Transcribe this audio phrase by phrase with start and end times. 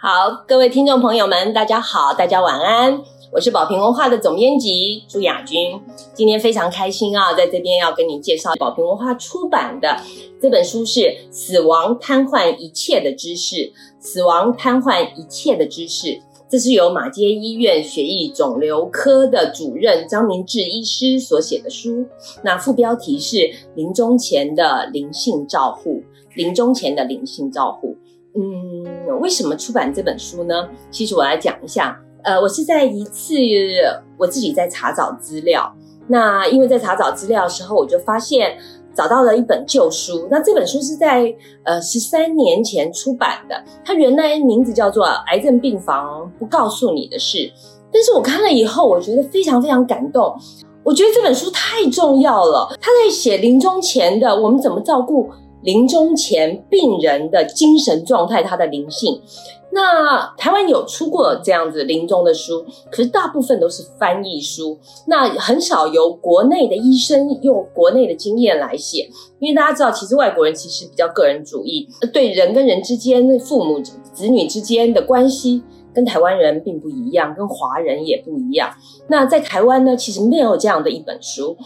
[0.00, 3.02] 好，各位听众朋友们，大家好，大家晚安。
[3.32, 5.80] 我是宝平文化的总编辑朱雅君，
[6.14, 9.96] 今天非常开心啊，在这边要跟你介绍宝平文化出版的
[10.40, 11.00] 这本书是
[11.32, 13.56] 《死亡瘫痪一切的知识》，
[13.98, 22.06] 死亡瘫痪一切的知识，这是由马街医院血液肿瘤科的主任张明志医师所写的书。
[22.44, 26.04] 那副标题是“临终前的灵性照护”，
[26.36, 27.96] 临终前的灵性照护。
[28.40, 30.68] 嗯，为什么出版这本书呢？
[30.92, 31.98] 其实我来讲一下。
[32.22, 33.34] 呃，我是在一次
[34.16, 35.72] 我自己在查找资料，
[36.06, 38.56] 那因为在查找资料的时候，我就发现
[38.94, 40.28] 找到了一本旧书。
[40.30, 47.38] 那这本书是在呃十三年前出版的，它原来名字叫做《癌症病房不告诉你的事》。
[47.92, 50.36] 但是我看了以后，我觉得非常非常感动。
[50.84, 55.30] 我觉得这本书太重要了，他在写临终前的我们怎么照顾
[55.68, 59.20] 临终前病人的精神状态，他的灵性。
[59.70, 69.10] 那台湾有出过这样子临终的书，可是大部分都是翻译书，那很少由国内的医生用国内的经验来写。
[69.40, 78.70] 因为大家知道，其实外国人其实比较个人主义，对人跟人之间、父母子女之间的关系，跟台湾人并不一样，跟华人也不一样。
[79.08, 81.58] 那在台湾呢，其实没有这样的一本书。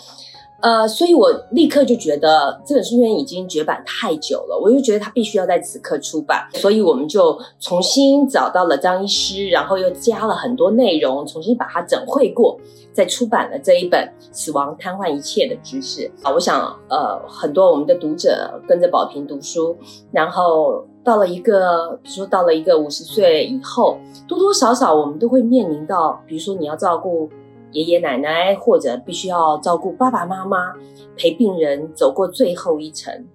[0.63, 12.57] 呃，所以我立刻就觉得这本书因为已经绝版太久了，我就觉得它必须要在此刻出版，所以我们就重新找到了张医师，然后又加了很多内容，重新把它整绘过，
[12.93, 16.33] 再出版了这一本《死亡瘫痪一切的知识》啊。
[16.33, 19.77] 我想，呃，很多我们的读者跟着宝平读书，
[20.13, 27.29] 然后到了一个，比如说到了一个五十岁以后，多多少少我们都会面临到，比如说你要照顾。
[27.73, 30.75] 爷爷奶奶或者必须要照顾爸爸妈妈，
[31.17, 33.27] 陪病人走过最后一程，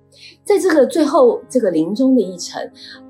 [0.43, 2.61] 在这个最后这个临终的一程，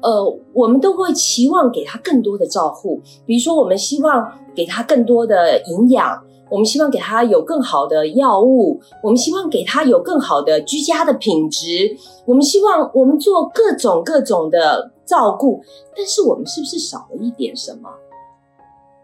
[0.02, 11.96] 呃，我们都会期望给他更多的照顾，比如说我们希望给他更多的营养，我们希望给他有更好的药物，我们希望给他有更好的居家的品质，
[12.26, 15.62] 我们希望我们做各种各种的照顾，
[15.96, 17.90] 但是我们是不是少了一点什么？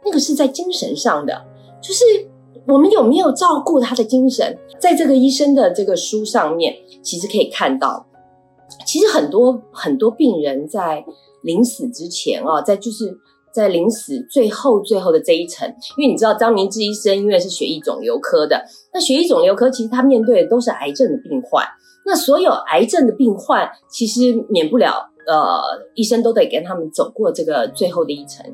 [0.06, 1.46] 那个是在精神上的。
[1.84, 2.04] 就是
[2.66, 4.58] 我们有没有照顾他的精神？
[4.80, 8.06] 在这个医生的这个书上面，其实可以看到，
[8.86, 11.04] 其实很多很多病人在
[11.44, 13.18] 临死之前啊，在就是
[13.54, 15.68] 在临死最后最后的这一层，
[15.98, 21.66] 因为你知道张明志医生因为是血液肿瘤科的，那血液肿瘤科其实他面对的都是癌症的病患，
[22.06, 25.62] 那所有癌症的病患其实免不了呃，
[25.96, 28.46] 医生都得跟他们走过这个最后的一层。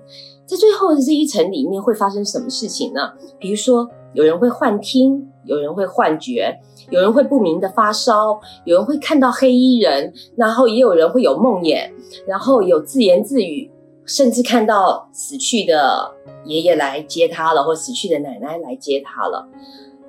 [0.50, 3.14] 在最后的这一层里面会发生什么事情呢？
[3.38, 11.88] 比如说，有人会幻听，有人会幻觉，有人会不明的发烧，有人会看到黑衣人，然后也有人会有梦魇，
[12.26, 13.70] 然后有自言自语，
[14.06, 16.16] 甚至看到死去的
[16.46, 19.48] 爷爷来接他了，或死去的奶奶来接他了。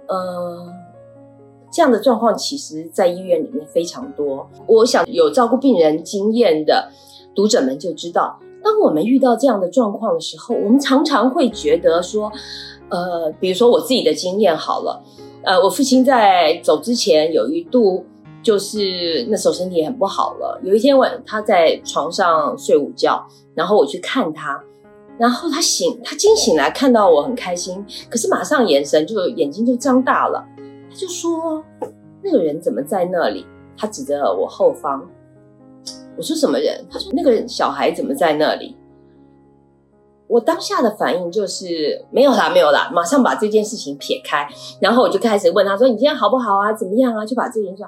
[0.06, 0.72] 嗯，
[1.70, 4.48] 这样的状况其实，在医院里面非常多。
[4.66, 6.90] 我想有照顾病人经验的
[7.34, 8.40] 读者们就知道。
[8.62, 12.30] 当我们遇到这样的状况的时候，我们常常会觉得说，
[12.88, 15.02] 呃，比如说我自己的经验好了，
[15.42, 18.04] 呃，我父亲在走之前有一度
[18.42, 20.60] 就是那时候身体很不好了。
[20.62, 24.62] 有一天晚，他在床上睡午觉，然后我去看他，
[25.18, 30.44] 然后他醒，他惊醒来看到我很开心，可是马上眼神就眼睛就张大了，
[30.90, 31.64] 他就说
[32.22, 33.46] ：“那个人怎么在那里？”
[33.76, 35.08] 他指着我后方。
[36.20, 36.84] 我说什么人？
[36.92, 38.76] 他说那个小孩怎么在那里？
[40.28, 44.46] 我当下的反应就是没有啦，没有啦，马上把这件事情撇开，
[44.82, 46.74] 然后我就开始问他说：“你今天好不好啊？
[46.74, 47.82] 怎么样啊？”就把这件事，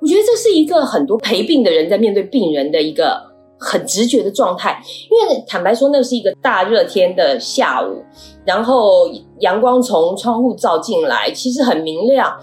[0.00, 3.22] 我觉得这是一个很多陪病的人在面对病人的一个
[3.58, 8.02] 很直觉的状态，因为坦白说，那是一个大热天的下午，
[8.46, 12.34] 然后阳光从窗户照进来，其实很明亮。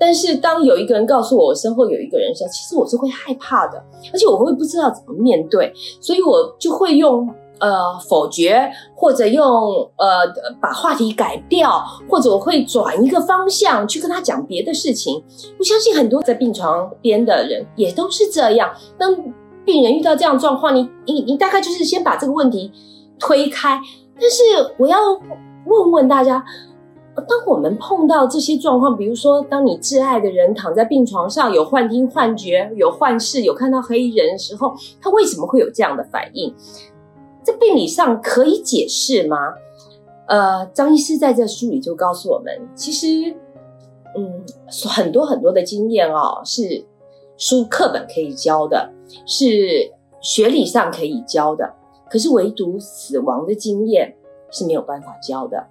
[0.00, 3.76] 但是当有一个人告诉我我身后有一个人的时候，其实我是会害怕的，
[4.10, 5.70] 而且我会不知道怎么面对，
[6.00, 7.28] 所以我就会用
[7.58, 9.46] 呃否决，或者用
[9.96, 10.26] 呃
[10.58, 15.22] 把话题改掉，或者我会转一个方向去跟他讲别的事情。
[15.58, 18.70] 我相信很多在病床边的人也都是这样。
[18.98, 19.14] 当
[19.66, 22.72] 病人遇到这样状况，你你你大概就是先把这个问题
[23.18, 23.78] 推开。
[24.18, 24.42] 但是
[24.78, 24.98] 我要
[25.66, 26.42] 问问大家。
[27.14, 36.54] 当我们碰到这些状况，比如说，当你挚爱的人躺在病床上，有幻听、幻觉、有幻视、有看到黑衣人的时候，他为什么会有这样的反应？
[37.42, 39.36] 在病理上可以解释吗？
[40.26, 43.34] 呃，张医师在这书里就告诉我们，其实，
[44.16, 44.44] 嗯，
[44.88, 46.84] 很多很多的经验哦，是
[47.36, 48.92] 书课本可以教的，
[49.26, 49.90] 是
[50.20, 51.74] 学理上可以教的。
[52.08, 54.14] 可是唯独死亡的经验
[54.50, 55.66] 是没有办法教的。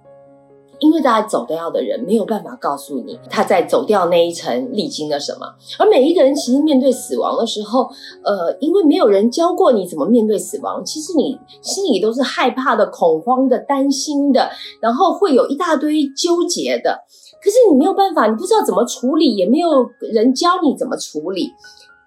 [0.80, 5.46] 因为大家走掉的人没有办法告诉你他在走掉那一层历经了什么，
[5.78, 7.88] 而每一个人其实面对死亡的时候，
[8.24, 14.50] 呃，因为没有人教过你怎么面对死亡，其实你心里都是害怕的、恐慌的、担心的，
[14.80, 16.98] 然后会有一大堆纠结的。
[17.42, 21.50] 可是你没有办法，你不知道怎么处理，也没有人教你怎么处理。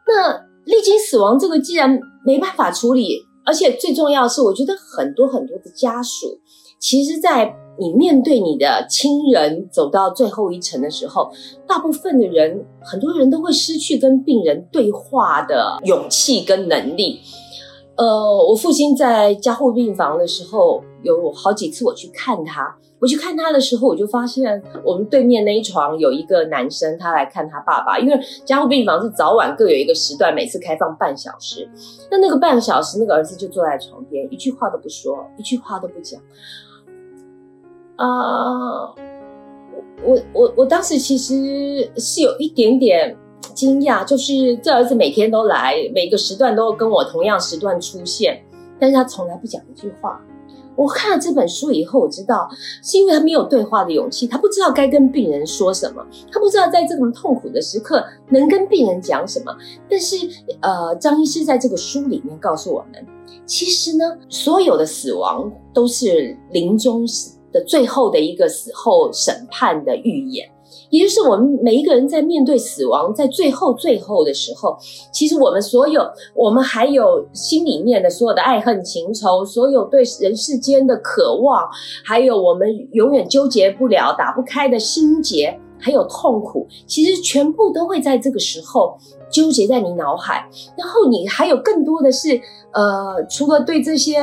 [0.08, 0.34] 那
[0.66, 6.38] 历经死亡这个，既然没办法处理，而且最重要的是，我觉得很多很多的家属，
[6.80, 11.32] 其实，在你面对你的亲人走到最后一程的时候，
[11.68, 17.20] 大部分的人，很多人都会失去跟病人对话的勇气跟能力。
[17.96, 18.06] 呃，
[18.50, 31.70] 我父亲在加护病房的时候，有好几次我去看他，我去看他的时候，我就发现我们对面那一床有一个男生，他来看他爸爸，因为加护病房是早晚各有一个时段，每次开放半小时。
[32.10, 36.20] 那那个半个小时，那个儿子就坐在床边，一句话都不说，一句话都不讲。
[37.96, 38.94] 啊，
[40.04, 43.16] 我我我当时其实是有一点点
[43.54, 48.44] 惊讶，就是这儿子每天都来，每个时段都跟我同样时段出现，
[48.80, 50.20] 但是他从来不讲一句话。
[50.76, 52.50] 我看了这本书以后，我知道
[52.82, 59.56] 是因为他没有对话的勇气，他不知道该跟病人说什么，他不知道在这种痛苦的时刻能跟病人讲什么。
[59.88, 60.18] 但是，
[60.62, 63.06] 呃，张医师在这个书里面告诉我们，
[63.46, 67.38] 其实呢，所有的死亡都是临终死。
[67.54, 70.50] 的最后的一个死后审判的预演，
[70.90, 74.76] 也就是我们每一个人在面对死亡，在最后最后的时候，
[75.12, 76.02] 其实我们所有，
[76.36, 81.70] 我们还有心里面的所有的爱恨情仇，所有对人世间的渴望，
[82.04, 88.98] 还有我们永远纠结不了、打不开的心结，还有痛苦，其实全部都会在这个时候。
[89.30, 90.48] 纠结在你脑海，
[90.78, 92.40] 然后你还有更多的是，
[92.72, 94.20] 呃，除了对这些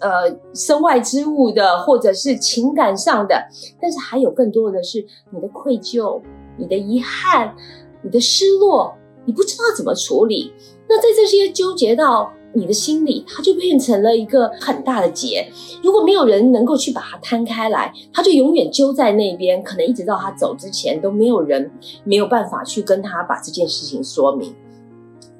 [0.00, 3.36] 呃身外之物的，或者是情感上的，
[3.78, 6.18] 但是还有更多的是你的愧疚、
[6.56, 7.54] 你的遗憾、
[8.02, 8.94] 你的失落，
[9.26, 10.50] 你不知道怎么处理。
[10.88, 12.32] 那在这些纠结到。
[12.54, 15.46] 你的心里，它就变成了一个很大的结。
[15.82, 21.70] 如果没有人能够去把它摊开来，它就永远揪在那边，可能一直到他走之前都没有人
[22.04, 24.54] 没有办法去跟他把这件事情说明。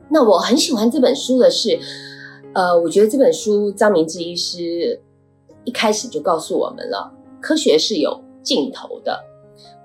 [0.09, 1.79] 那我很喜欢这本书的是，
[2.53, 5.01] 呃，我觉得这本书张明志医师
[5.65, 9.25] 一开始就告诉我们了，科学是有尽头的，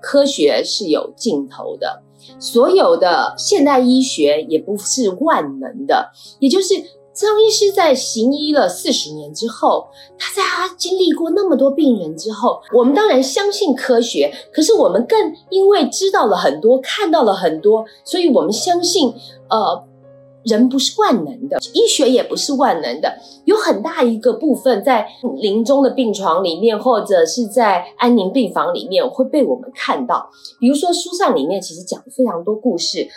[0.02, 2.02] 科学是有尽头的，
[2.40, 6.74] 所有的现代医学也不是万能的，也就是。
[7.20, 19.14] 张医师在行医了四十年之后，他在他经历过那么多病人之后，我们当然相信科学，可是我们更因为知道了很多，看到了很多，所以我们相信，
[19.50, 19.84] 呃，
[20.46, 23.14] 人不是万能的， 医学也不是万能的，
[23.44, 25.06] 有很大一个部分在
[25.42, 30.30] 临终的病床里面，或者是在安宁病房里面会被我们看到。
[30.58, 33.10] 比如说书上里面其实讲了非常多故事，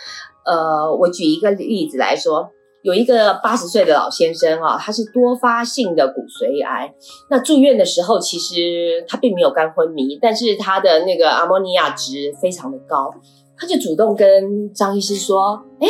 [0.45, 2.49] 呃，我举一个例子来说。
[2.83, 6.93] 有一个八十岁的老先生啊，他是多发性的骨髓癌。
[7.29, 13.09] 那住院的时候，其实他并没有肝昏迷，但是他的那个阿莫尼亚值非常的高。
[13.57, 15.87] 他就主动跟张医师说：“哎，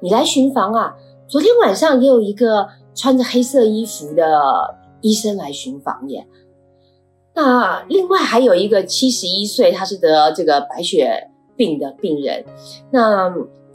[0.00, 0.94] 你来巡房啊？
[1.28, 4.24] 昨天晚上也有一个穿着黑色衣服的
[5.02, 6.26] 医生来巡房耶。
[7.34, 12.42] 那另外还有一个七十一岁，他是得这个白血病的病人。
[12.90, 13.30] 那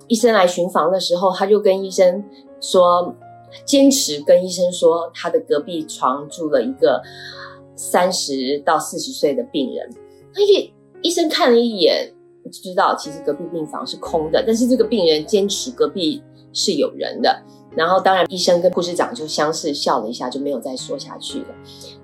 [0.07, 2.23] 医生来巡房的时候，他就跟医生。”
[2.59, 3.15] 说
[3.65, 7.01] 坚持跟医生说，他的隔壁床住了一个
[7.75, 9.89] 三十到四十岁的病人。
[10.33, 12.13] 那医医生看了一眼，
[12.51, 16.21] 知道其实隔壁病房是空的，但是这个病人坚持隔壁
[16.53, 17.43] 是有人的。
[17.75, 21.47] 然后当然医生跟护士长就相视笑了一下，就没有再说下去了。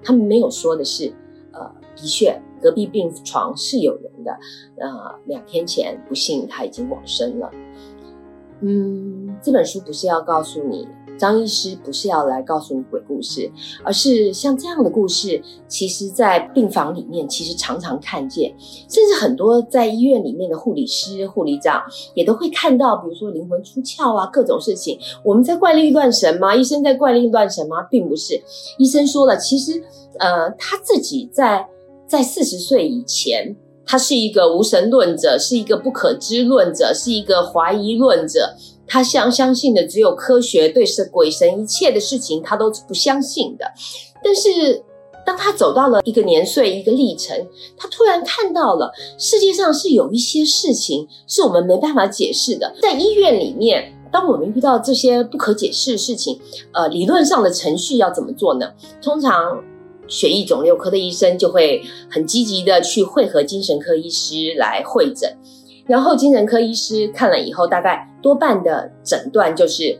[0.04, 1.12] 他们没有说的是，
[1.52, 1.60] 呃，
[1.96, 4.32] 的确隔壁病床是有人的。
[4.78, 7.50] 呃，两天前不幸他已经往生了。
[8.66, 13.52] 嗯，这本书不是要告诉你，张医师不是要来告诉你鬼故事，
[13.84, 18.56] 而是像这样的故事，其实，在病房里面，其实常常看见，
[18.88, 24.98] 甚至很多在医院里面的护理师、护理长也都会看到，比如说灵魂出窍啊，各种事情。
[25.26, 26.56] 我们在怪力乱神吗？
[26.56, 27.84] 医生在怪力乱神吗？
[27.92, 28.42] 并不是，
[28.78, 29.84] 医生说了，其实，
[30.20, 31.68] 呃，他自己在
[32.08, 33.54] 在四十岁以前。
[33.86, 38.56] 他是一个无神论者，是一个不可知论者，是一个怀疑论者。
[38.86, 43.66] 他相相信的只有科学，对神鬼神一切的事情他都不相信的。
[44.24, 44.84] 但是
[45.26, 47.36] 当他走到了一个年岁，一个历程，
[47.78, 52.76] 他突然看到了世界上是有一些事情是我们没办法解释的。
[52.82, 56.40] 在医院里面，当我们遇到这些不可解释的事情，
[56.74, 58.70] 呃，理论上的程序要怎么做呢？
[59.02, 59.64] 通常
[60.08, 65.36] 血液肿瘤科的医生就会很积极的去会合精神科医师来会诊，
[65.88, 70.00] 然后精神科医师看了以后，大概多半的诊断就是，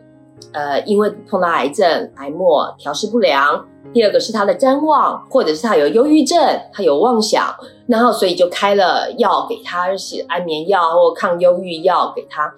[0.52, 3.66] 呃，因为碰到癌症、癌末调试不良。
[3.94, 6.40] 第二个是他的谵妄，或者是他有忧郁症，
[6.72, 7.54] 他有妄想，
[7.86, 12.52] 然后所以就开了药给他，是安眠药或抗忧郁药给他。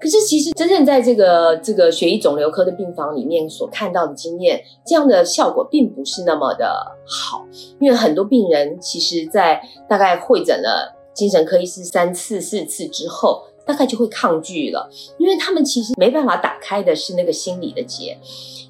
[0.00, 7.44] 可是其实真正在这个这个血液肿瘤科的病房里面所看到的经验，这样的效果并不是那么的好，
[7.80, 14.88] 因为很多病人其实，在大概会诊了精神科医师三次四次之后，大概就会抗拒了，
[15.18, 18.16] 因为他们其实没办法打开的是那个心理的结。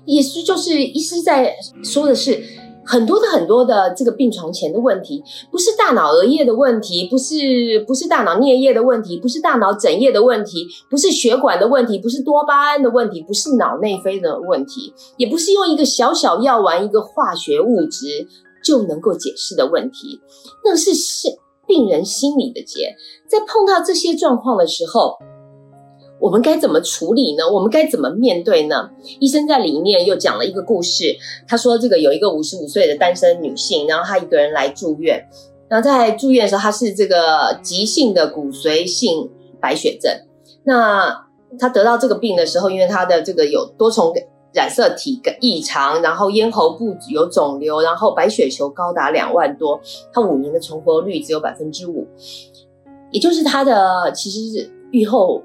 [0.06, 1.54] 也是，就是医师在
[1.85, 2.42] 说的是
[2.88, 18.26] 很多的很多的这个病床前的问题，不是大脑额叶的问题，不是不是大脑颞叶的问题，不是大脑枕叶的问题，不是血管的问题，不是多巴胺的问题，不是脑内啡的问题，也不是用一个小小药丸、一个化学物质
[18.64, 20.18] 就能够解释的问题，
[20.64, 21.28] 那是是
[21.66, 22.97] 病人心理的结。
[23.28, 25.18] 在碰到这些状况的时候。
[26.21, 27.49] 我们该怎么处理呢？
[27.49, 28.91] 我们该怎么面对呢？
[29.21, 31.17] 医生在里面又讲了一个故事。
[31.47, 35.29] 他说，这个有一个五十五岁的单身女性，然后她一个人来住院。
[35.69, 40.11] 然后在住院的时候，她是这个急性的骨髓性白血症。
[40.65, 41.27] 那
[41.59, 44.13] 她得到这个病的时候，因为她的这个有多重
[44.53, 49.81] 染色体异常，然后咽喉部有肿瘤，然后白血球高达两万多，
[50.13, 52.09] 她五年的存活率只有百分之五，
[53.13, 55.45] 也就是她的其实是愈后。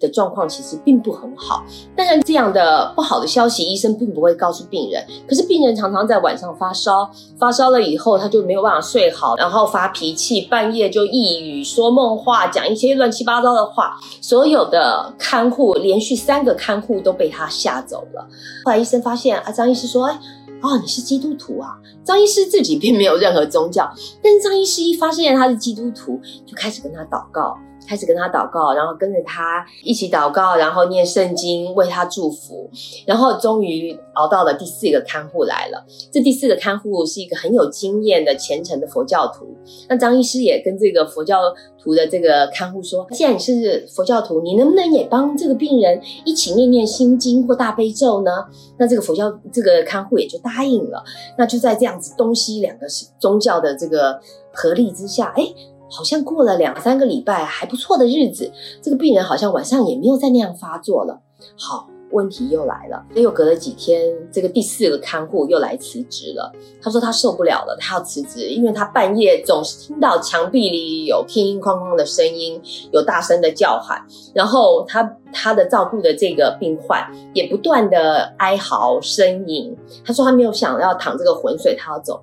[0.00, 1.62] 的状况其实并不很好，
[1.94, 5.04] 当然这样的不好的消息，医生并不会告诉病人。
[5.28, 13.96] 可是病人常常在晚上发烧，发烧了以后他就没有办法睡好，然后发脾气，半夜就抑郁，说梦话，讲一些乱七八糟的话。
[14.22, 18.26] 所有的看护连续三个看护都被他吓走了。
[18.64, 20.18] 后来医生发现啊，张医师说：“哎，
[20.62, 23.88] 哦，你是基督徒啊？”张医师自己并没有任何宗教，
[24.22, 27.58] 但是张医师一发现他是基督徒，就开始跟他祷告。
[27.90, 32.70] 开始跟他祷告，然后跟着他一起祷告，然后念圣经，为他祝福，
[33.04, 35.84] 然后终于熬到了第四个看护来了。
[36.12, 39.44] 这第四个看护是一个很有经验的虔诚的佛教徒。
[39.88, 41.40] 那张医师也跟这个佛教
[41.82, 48.30] 徒的这个看护说：“既然你是佛教徒，你能不能也帮这个病人一起念念心经或大悲咒呢？”
[48.78, 51.02] 那这个佛教这个看护也就答应了。
[51.36, 52.86] 那就在这样子东西两个
[53.18, 54.20] 宗教的这个
[54.52, 55.42] 合力之下，哎。
[55.90, 61.20] 好像过了两三个礼拜还不错的日子，这个病人好像晚上也没有再那样发作了。
[61.58, 66.52] 好，问题又来了，又隔了几天，这个第四个看护又来辞职了。
[66.82, 72.60] 他说他受不了了，他要辞职，因为他半夜总是听到墙壁里有乒乒哐哐的声音，
[72.92, 74.04] 有大声的叫喊，
[74.34, 79.76] 然后他他的照顾的这个病患也不断的哀嚎呻吟。
[80.04, 82.22] 他说他没有想要淌这个浑水，他要走。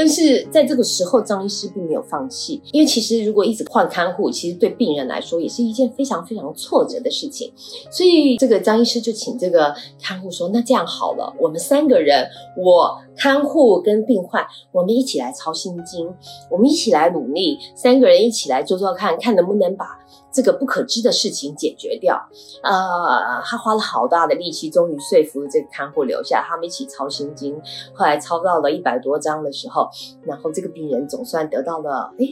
[0.00, 7.52] 但是在这个时候，张医师并没有放弃，因为其实如果一直换看护，其实对病人来说也是一件非常非常挫折的事情。
[7.90, 12.26] 所以这个张医师就请这个看护说：“那这样好了，我们三个人，
[12.56, 16.12] 我看护跟病患，我们一起来操心经，
[16.50, 19.86] 我们一起来努力，三个人一起来做做看看能不能把。”
[20.32, 22.16] 这个不可知的事情解决掉，
[22.62, 27.60] 呃，他花了好大的力气，终于说服了这个看护留下，他们一起抄心经。
[27.92, 29.88] 后来抄到了一百多章的时候，
[30.22, 32.26] 然后这个病人总算得到了，哎，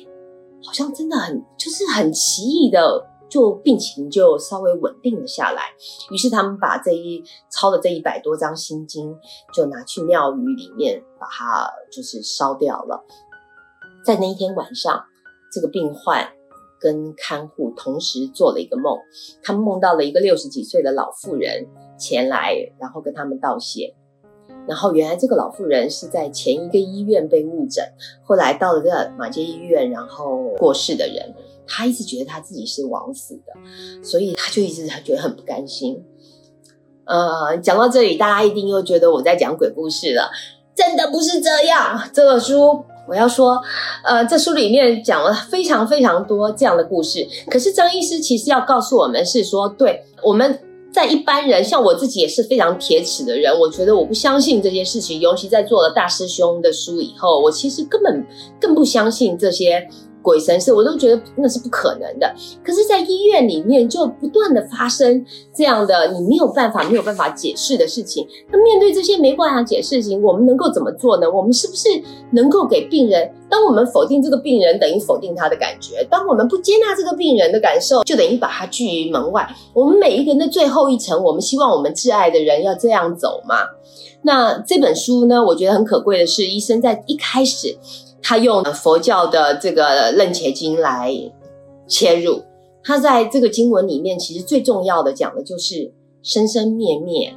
[0.65, 5.63] 好像真的很就是很奇异的，就病情就稍微稳定了下来。
[6.11, 9.17] 于是他们把这一抄的这一百多张心经，
[9.53, 13.05] 就拿去庙宇里面把它就是烧掉了。
[14.05, 15.05] 在那一天晚上，
[15.53, 16.33] 这个病患。
[16.81, 18.97] 跟看护同时做了一个梦，
[19.43, 21.67] 他们梦到了一个六十几岁的老妇人
[21.99, 23.97] 前来，然后跟他们道谢。
[24.69, 27.85] 然后原来这个老妇人是在前一个医院被误诊，
[28.23, 31.35] 后来到了这个马街医院，然后过世的人。
[31.71, 36.03] 他一直觉得他自己是枉死的，所以他就一直觉得很不甘心。
[37.05, 40.31] 呃，讲到这里，大家一定又觉得我在讲鬼故事了，
[40.75, 42.09] 真的不是这样。
[42.13, 42.85] 这个书。
[43.07, 43.59] 我要说，
[44.05, 47.27] 呃，这书里面讲了非常非常多这样的故事。
[47.51, 50.61] 可是张医师其实要告诉我们是说，对我们
[50.99, 55.21] 在一般人，像我自己也是非常铁齿的人，我觉得我不相信这些事情。
[55.21, 58.26] 尤其在做了大师兄的书以后，我其实根本
[58.61, 59.88] 更不相信这些
[60.23, 62.35] 鬼神事，我都觉得那是不可能的。
[62.65, 68.27] 可是，在医院里面就不断的发生这样的你没有办法、没有办法解释的事情。
[68.51, 71.31] 那面对这些没办法解释的事情，我们能够怎么做呢？
[71.31, 71.89] 我们是不是
[72.33, 73.33] 能够给病人？
[73.51, 79.49] 当我们否定这个病人，等于否定他的感觉；当我们不接纳这个病人的感受，就等于把他拒于门外。
[79.73, 83.57] 我们每一个人的最后一程，我们希望我们挚爱的人要这样走吗？
[84.23, 85.43] 那这本书呢？
[85.43, 87.79] 我觉得很可贵的是，医生在一开始。
[88.23, 91.13] 他用佛教的这个楞伽经来
[91.87, 92.43] 切入，
[92.83, 97.35] 他在这个经文里面，其实最重要的讲的就是生生灭灭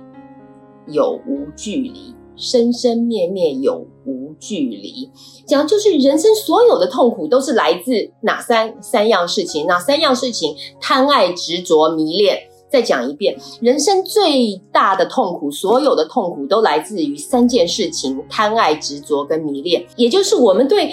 [0.88, 5.10] 有无距离，生生灭灭有无距离，
[5.46, 9.68] 讲就是人生所有的痛苦都是来自哪三三样事情？
[9.68, 10.56] 哪三样事情？
[10.82, 12.51] 贪爱、执着、迷恋。
[12.72, 19.86] 再讲一遍，人生最大的痛苦，所有的痛苦都来自于三件事情：贪爱、执着跟迷恋。
[19.98, 20.90] 也就是我们对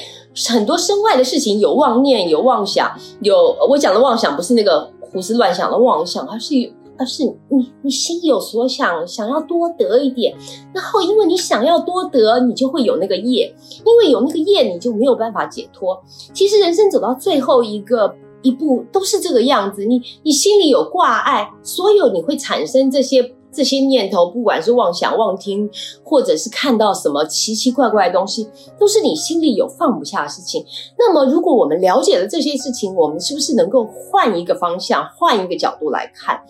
[0.48, 2.90] 很多身外的事情有妄念、有妄想。
[3.20, 6.54] 有我讲的妄想，不是那个胡思乱想的妄想，而是
[6.98, 10.36] 而是你你心有所想，想要多得一点。
[10.74, 13.54] 然后因为你想要多得，你就会有那个业，
[13.86, 15.96] 因为有那个业，你就没有办法解脱。
[16.34, 18.12] 其实人生走到最后一个。
[18.42, 25.68] 一步都是这个样子，你你心里有挂碍，所有你会产生这些这些念头，不管是妄想、妄听，
[26.04, 30.64] 或者是看到什么奇奇怪怪的东西，都是你心里有放不下的事情。
[30.98, 36.44] 那么，如果我们了解了这些事情，我们是不是能够换一个方向，换一个角度来看？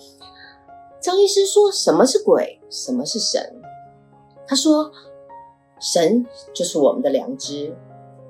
[1.00, 2.60] 张医师说：“什么是鬼？
[2.68, 3.40] 什么是神？”
[4.46, 4.90] 他说
[5.80, 7.72] ：“神就是我们的良知，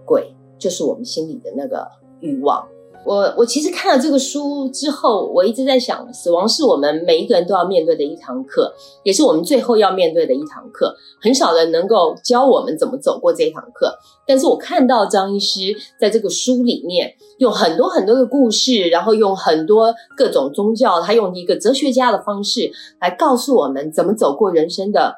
[0.05, 1.89] 鬼就是我们心里的那个
[2.21, 2.69] 欲望。”
[3.09, 8.71] 我我其实看了这个书之后，我一直在想，死亡是我们每一个人都要面对的一堂课，
[9.03, 10.95] 也是我们最后要面对的一堂课。
[11.19, 13.99] 很少人能够教我们怎么走过这一堂课。
[14.27, 25.15] 但是我看到张医师在这个书里面用很多很多的故事，然后用很多各种宗教，他用一个哲学家的方式来告诉我们怎么走过人生的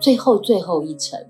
[0.00, 1.20] 最后最后一程。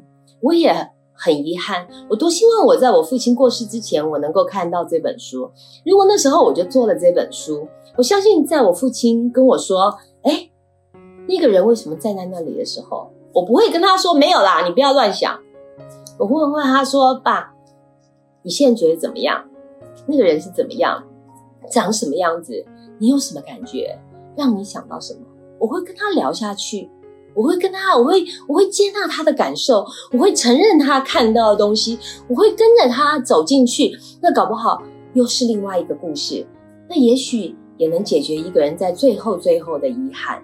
[0.42, 0.93] 我也。
[1.14, 5.48] 很遗憾，我多希望我在我父亲过世之前，我能够看到这本书。
[5.86, 7.66] 如果那时候我就做了这本书，
[7.96, 10.50] 我相信在我父亲跟我说：“哎，
[11.28, 15.38] 那个人为什么站在那里的时候，我不会跟他说没有啦，你不要乱想。”
[16.18, 17.54] 我会问他说：“爸，
[18.42, 19.44] 你现在觉得怎么样？
[20.06, 21.02] 那个人是怎么样，
[21.70, 22.64] 长什么样子？
[22.98, 23.98] 你有什么感觉？
[24.36, 25.20] 让你想到什么？”
[25.58, 26.90] 我会跟他聊下去。
[27.34, 33.98] 我会跟他，我会我会接纳他的感受，我会承认他看到的东西，我会跟着他走进去。
[34.20, 36.46] 那搞不好又是另外一个故事，
[36.88, 40.42] 那也许也能解决一个人在最后最后的遗憾。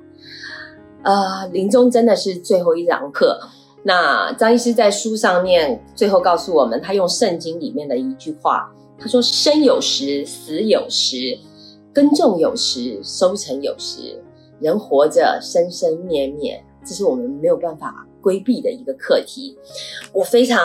[1.03, 3.41] 呃，临终真的是最后一堂课。
[3.83, 11.39] 那张医师在书上面最后告诉我们，他用圣经里面的一句话，他说：“生有时，死有时；
[11.91, 14.23] 耕种有时，收成有时。
[14.61, 19.57] 人活着，生生灭灭。”这是我们没有办法规避的一个课题。
[20.13, 20.59] 我非常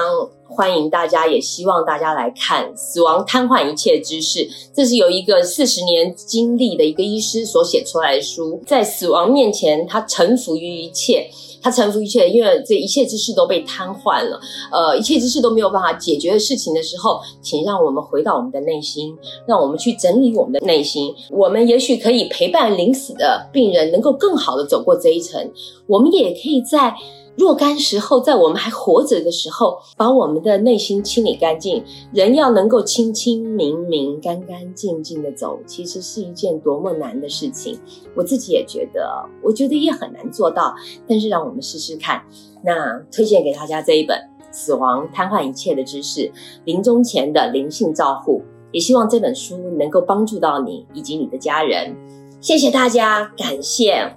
[0.44, 4.40] 欢迎大家，也希望大家来看《死亡瘫痪一切知识》。
[4.74, 11.30] 这是由一个四十年经历的一个医师所写出来的书，在死亡面前，他臣服于一切。
[11.66, 14.40] 他臣服一切，因为这一切之事都被瘫痪了，
[14.72, 21.12] 呃，一切之事都没有办法解决的事情的时候，请让我们回到我们的内心，让我们去整理我们的内心。
[21.32, 25.52] 我们也许可以陪伴临死的病人，能够更好的走过这一程。
[25.88, 26.96] 我们也可以在。
[27.38, 31.84] 若干时候，在我们还活着的时候，把我们的内心清理干净。
[32.14, 37.78] 人要能够清清明明、干干净净的走，其实是一件多么难的事情。
[38.16, 39.10] 我自己也觉得，
[39.44, 40.74] 我觉得也很难做到。
[41.08, 42.24] 但是，让我们试试看。
[42.64, 44.18] 那推荐给大家这一本
[44.52, 46.22] 《死亡瘫痪一切的知识》，
[46.64, 48.42] 临终前的灵性照护。
[48.72, 51.96] 也希望这本书能够帮助到你以及你的家人。
[52.40, 54.16] 谢谢大家，感谢。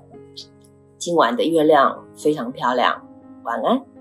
[0.99, 3.08] 今晚的月亮非常漂亮。
[3.49, 3.79] ပါနော်။